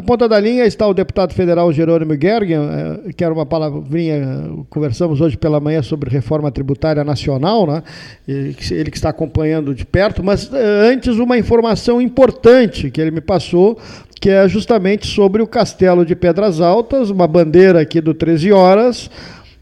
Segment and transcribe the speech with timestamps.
[0.00, 4.50] Na ponta da linha está o deputado federal Jerônimo Gergen, eh, que era uma palavrinha,
[4.70, 7.82] conversamos hoje pela manhã sobre reforma tributária nacional, né?
[8.26, 13.20] ele que está acompanhando de perto, mas eh, antes uma informação importante que ele me
[13.20, 13.78] passou,
[14.18, 19.10] que é justamente sobre o Castelo de Pedras Altas, uma bandeira aqui do 13 Horas,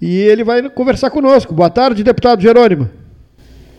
[0.00, 1.52] e ele vai conversar conosco.
[1.52, 2.88] Boa tarde, deputado Jerônimo.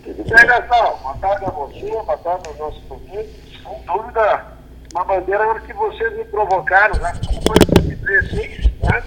[0.06, 3.44] Boa tarde a você, boa tarde aos nossos ouvintes.
[3.64, 4.53] Sem dúvida,
[4.94, 7.14] uma bandeira que vocês me provocaram, né?
[7.48, 9.04] Foi em 2016, né?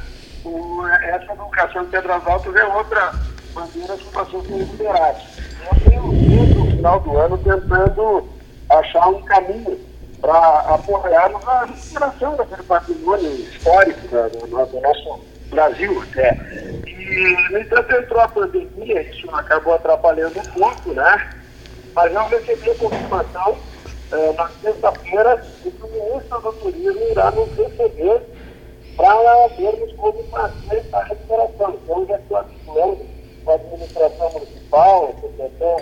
[1.03, 3.13] Essa Castelo de Pedras Altas é outra
[3.55, 5.19] bandeira que vocês têm liberado.
[5.65, 8.29] Eu tenho desde o final do ano tentando
[8.69, 9.81] achar um caminho
[10.21, 16.35] para apoiarmos a recuperação daquele patrimônio histórico né, do, do, nosso Brasil até.
[16.87, 21.31] E, no entanto, entrou a pandemia, isso acabou atrapalhando um pouco, né?
[21.95, 23.57] Mas eu recebi a confirmação
[24.13, 28.23] eh, na sexta-feira de que o ministro do Turismo irá nos receber
[28.97, 31.79] para vermos como fazer a recuperação.
[31.83, 33.07] Então, já estou articulando
[33.45, 35.77] com a administração municipal, Associação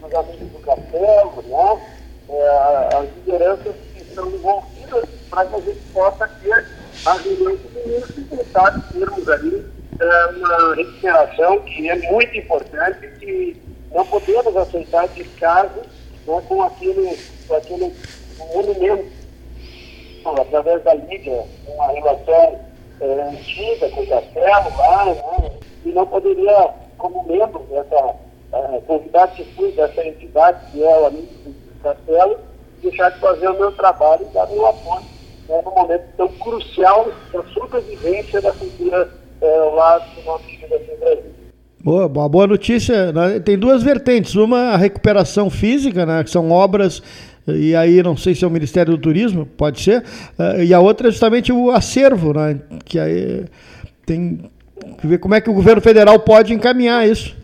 [0.00, 1.98] dos Amigos do Castelo, né?
[2.30, 6.66] É, as lideranças que estão envolvidas para que a gente possa ter
[7.06, 12.36] a reunião com o ministro e tentar termos ali é, uma recuperação que é muito
[12.36, 15.80] importante, que não podemos aceitar descaso
[16.26, 17.18] né, com aquele,
[17.48, 17.92] com aquele
[18.54, 19.10] monumento,
[20.24, 22.60] através da mídia, uma relação
[23.00, 25.50] é, antiga com o Castelo lá, né,
[25.84, 28.14] e não poderia, como membro dessa
[28.52, 31.28] é, convidado que fui dessa entidade que é o amigo
[31.82, 32.38] Castelo,
[32.82, 35.02] deixar de fazer o meu trabalho e dar meu apoio
[35.48, 39.10] né, num momento tão crucial da sobrevivência da cultura
[39.40, 41.38] é, lá do nosso aqui no Brasil.
[41.82, 43.12] Boa, uma boa notícia.
[43.12, 43.40] Né?
[43.40, 44.34] Tem duas vertentes.
[44.34, 47.02] Uma, a recuperação física, né, que são obras,
[47.56, 50.02] e aí não sei se é o Ministério do Turismo, pode ser,
[50.38, 53.44] uh, e a outra é justamente o acervo, né, que aí
[54.06, 54.50] tem
[54.98, 57.36] que ver como é que o governo federal pode encaminhar isso.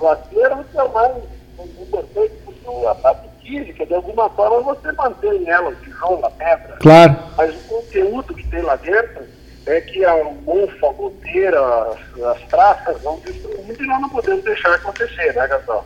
[0.00, 1.12] O acervo é o mais
[1.80, 6.76] importante, porque a parte física, de alguma forma, você mantém ela, o tijolo, a pedra.
[6.80, 7.16] Claro.
[7.36, 9.24] Mas o conteúdo que tem lá dentro
[9.66, 14.44] é que a mofa, a goteira, as, as traças vão destruindo e nós não podemos
[14.44, 15.84] deixar acontecer, né, Gastão?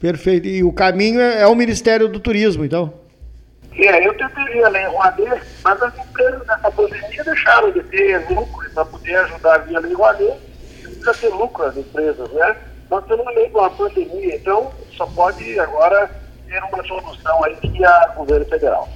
[0.00, 0.46] Perfeito.
[0.46, 2.92] E o caminho é, é o Ministério do Turismo, então?
[3.78, 8.70] É, eu tentei a Lei Rouanet, mas as empresas nessa pandemia deixaram de ter lucro
[8.72, 10.38] para poder ajudar via Lei Rouanet,
[10.82, 12.56] precisa ter lucro as empresas, né?
[12.90, 16.10] Nós estamos no meio de uma pandemia, então só pode agora
[16.46, 18.88] ter uma solução aí via governo federal.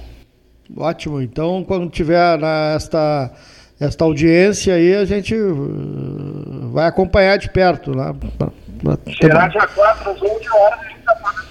[0.77, 1.21] Ótimo.
[1.21, 7.91] Então, quando tiver na, esta, audiência aí, a gente uh, vai acompanhar de perto.
[7.91, 10.79] Pra Será dia 4 às 11 horas,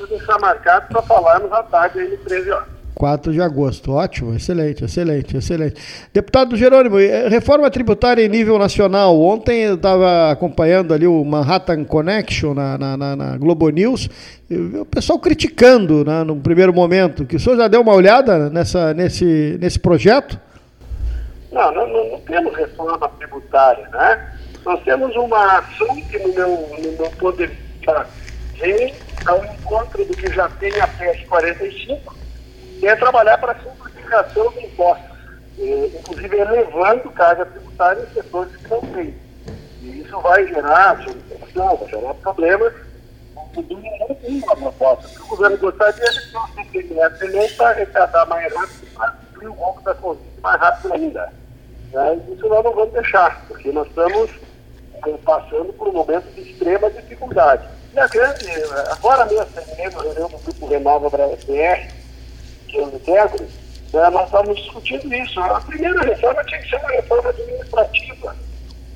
[0.05, 2.81] a gente está fazendo deixar marcado para falarmos à tarde aí, 13 horas.
[3.01, 3.93] 4 de agosto.
[3.93, 5.81] Ótimo, excelente, excelente, excelente.
[6.13, 9.19] Deputado Jerônimo, eh, reforma tributária em nível nacional.
[9.19, 14.09] Ontem eu estava acompanhando ali o Manhattan Connection na, na, na, na Globo News,
[14.51, 17.25] o pessoal criticando né, no primeiro momento.
[17.25, 20.39] Que o senhor já deu uma olhada nessa, nesse, nesse projeto?
[21.51, 24.35] Não, não, não, temos reforma tributária, né?
[24.63, 28.07] Nós temos uma ação que, no meu, no meu ponto de vista,
[28.61, 28.95] vem
[29.27, 32.15] ao encontro do que já tem a PES 45,
[32.79, 35.19] que é trabalhar para a simplificação de impostos,
[35.59, 39.15] inclusive elevando carga tributária em setores que não têm.
[39.83, 42.73] E isso vai gerar solicitação, vai gerar problemas.
[43.37, 45.23] O futuro não tem uma proposta.
[45.23, 49.49] O governo gostaria de ter um CPMF também para arrecadar mais rápido e para cumprir
[49.49, 51.33] o golpe da Covid mais rápido ainda.
[51.93, 52.21] Né?
[52.33, 54.31] Isso nós não vamos deixar, porque nós estamos
[55.07, 57.80] eh, passando por um momento de extrema dificuldade.
[57.93, 58.47] E a grande,
[58.91, 61.93] agora mesmo, terminei uma reunião do Grupo Renova BR,
[62.69, 63.45] que eu integro,
[63.93, 65.41] né, nós estávamos discutindo isso.
[65.41, 68.37] A primeira reforma tinha que ser uma reforma administrativa,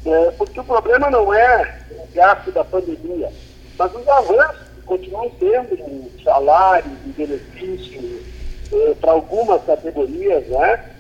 [0.05, 3.33] né, porque o problema não é o gasto da pandemia,
[3.77, 8.23] mas os avanços que continuam tendo em salários, em benefícios,
[8.73, 10.91] eh, para algumas categorias, né?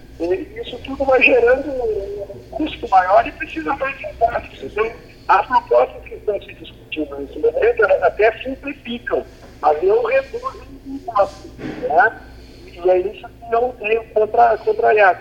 [0.64, 4.62] Isso tudo vai gerando um custo maior e precisa mais impostos.
[4.62, 4.92] Então,
[5.26, 6.54] as propostas que estão se
[6.94, 9.24] discutindo nesse momento, elas até simplificam,
[9.60, 11.50] mas não reduzem impostos.
[11.58, 12.20] Né?
[12.66, 15.20] E é isso que eu tenho contra, contra a IAC.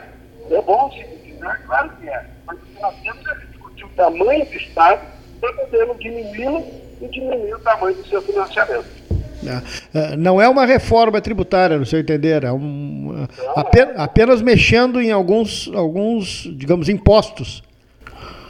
[0.51, 2.25] É bom se disciplinar, claro que é.
[2.45, 5.01] Mas o que nós temos é discutir o tamanho do Estado
[5.39, 6.65] para podermos diminuí-lo
[7.01, 9.03] e diminuir o tamanho do seu financiamento.
[9.45, 15.01] É, é, não é uma reforma tributária, no seu entender, é um, apenas, apenas mexendo
[15.01, 17.61] em alguns, alguns, digamos, impostos.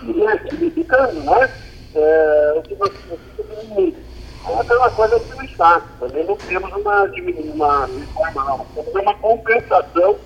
[0.03, 1.49] E é significando, né?
[1.95, 2.93] É, o que você
[3.37, 3.95] diminuir
[4.49, 5.81] é aquela coisa que não está.
[5.99, 8.65] Também não temos uma, uma reforma, não.
[8.73, 10.17] Temos uma compensação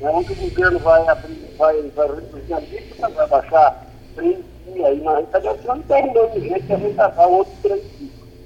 [0.00, 3.86] né, onde o governo vai, abrir, vai, vai reduzir a alíquota, vai baixar
[4.16, 7.82] 3 e aí na retaliação terminando de jeito que a gente vai outro 3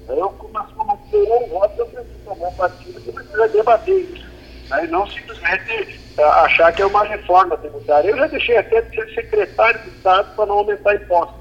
[0.09, 4.29] Eu, como uma um voto, eu preciso tomar partido que precisa debater isso.
[4.71, 8.09] Aí não simplesmente uh, achar que é uma reforma tributária.
[8.09, 11.38] Eu já deixei até de ser secretário do Estado para não aumentar impostos.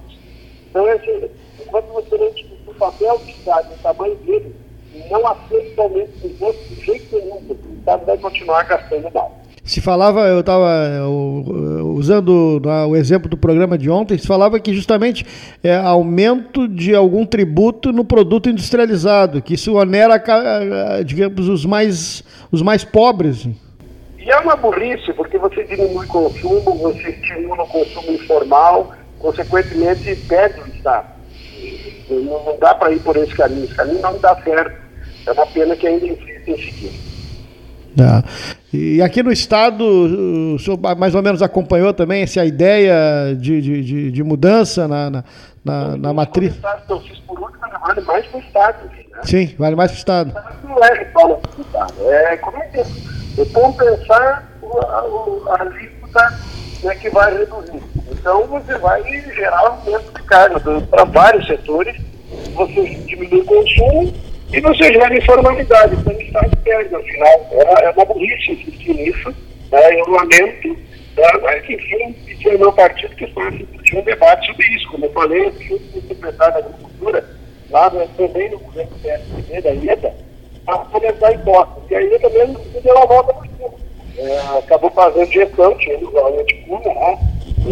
[0.70, 1.30] Então, é assim,
[1.60, 4.54] enquanto você não discutir o papel do Estado, o tamanho dele,
[5.10, 9.38] não aceita aumento de impostos de jeito nenhum, o Estado vai continuar gastando mais.
[9.64, 10.66] Se falava, eu estava
[11.94, 15.26] usando o exemplo do programa de ontem, se falava que justamente
[15.62, 20.22] é aumento de algum tributo no produto industrializado, que isso onera,
[21.04, 23.46] digamos, os mais, os mais pobres.
[24.18, 30.14] E é uma burrice, porque você diminui o consumo, você estimula o consumo informal, consequentemente
[30.28, 31.06] perde o Estado.
[32.10, 34.88] Não, dá para ir por esse caminho, esse caminho não dá certo.
[35.26, 37.08] É uma pena que ainda insiste em seguir.
[37.98, 38.76] É.
[38.76, 44.10] E aqui no Estado, o senhor mais ou menos acompanhou também essa ideia de, de,
[44.12, 45.24] de mudança na, na,
[45.64, 46.54] na, na matriz?
[46.88, 48.84] Eu fiz por último, vale mais para o Estado.
[48.84, 49.20] Né?
[49.24, 50.34] Sim, vale mais para o Estado.
[50.64, 52.82] Não é reforma para o Estado, é, como é, que é?
[53.38, 56.38] é compensar a, a alíquota
[56.84, 57.82] né, que vai reduzir.
[58.10, 59.02] Então, você vai
[59.34, 60.60] gerar aumento de carga
[60.90, 61.96] para vários setores,
[62.54, 64.12] você diminui o consumo
[64.52, 67.48] e você gera informalidade, então o Estado perde, afinal.
[67.52, 69.34] É, é uma burrice insistir nisso.
[69.70, 70.00] Né?
[70.00, 71.58] Eu lamento, né?
[71.68, 73.58] enfim, pedir ao meu partido que faça
[73.94, 74.88] um debate sobre isso.
[74.90, 77.24] Como eu falei, eu fui secretário da Agricultura,
[77.70, 80.14] lá no, também no governo do PSDB, da IEDA,
[80.64, 81.90] para fomentar impostos.
[81.90, 83.68] E a IEDA mesmo uma volta por cima.
[84.16, 87.18] É, acabou fazendo gestão, tinha o Raul Cunha, né?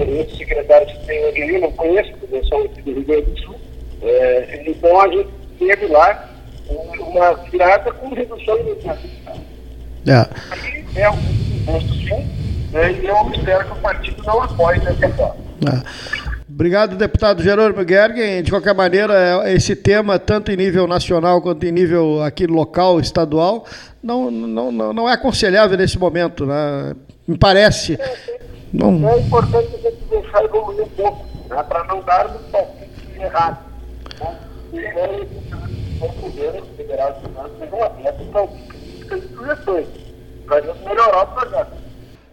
[0.02, 3.30] Esse secretário que tem hoje eu não conheço, porque eu sou aqui do Rio Grande
[3.30, 3.54] do Sul.
[4.02, 5.28] É, então a gente
[5.58, 6.28] teve lá
[6.68, 9.08] uma virada com redução imposto.
[10.06, 11.00] É.
[11.00, 11.18] é um
[11.56, 12.28] imposto sim,
[12.72, 15.36] né, e eu espero que o partido não apoie dessa forma.
[15.66, 16.26] É.
[16.48, 18.42] Obrigado, deputado Jerônimo Gergen.
[18.42, 23.00] De qualquer maneira, é, esse tema, tanto em nível nacional quanto em nível aqui local,
[23.00, 23.66] estadual,
[24.02, 26.94] não, não, não, não é aconselhável nesse momento, né?
[27.26, 27.94] me parece.
[27.94, 28.45] É,
[28.76, 29.08] não...
[29.08, 31.62] é importante a gente deixar evoluir um pouco, né?
[31.62, 33.58] para não darmos palpites errados.
[34.20, 34.38] Né?
[36.02, 39.86] o governo federal de finanças sejam abertos para críticas e sugestões,
[40.46, 41.86] para a gente melhorar o projeto.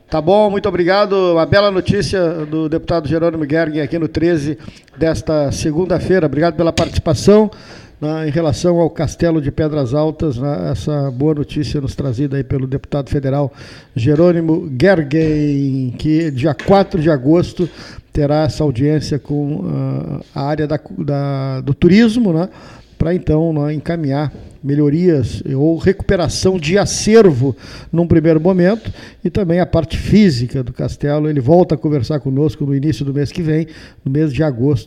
[0.10, 1.34] Tá bom, muito obrigado.
[1.34, 4.60] Uma bela notícia do deputado Jerônimo Gergen aqui no 13
[4.96, 6.28] desta segunda-feira.
[6.28, 7.50] Obrigado pela participação
[8.04, 12.44] né, em relação ao Castelo de Pedras Altas, né, essa boa notícia nos trazida aí
[12.44, 13.52] pelo deputado federal
[13.96, 17.70] Jerônimo Gergen, que dia 4 de agosto
[18.12, 22.50] terá essa audiência com uh, a área da, da, do turismo, né?
[23.04, 24.32] para então né, encaminhar
[24.64, 27.54] melhorias ou recuperação de acervo
[27.92, 28.90] num primeiro momento
[29.22, 31.30] e também a parte física do castelo.
[31.30, 33.68] Ele volta a conversar conosco no início do mês que vem,
[34.06, 34.82] no mês de agosto.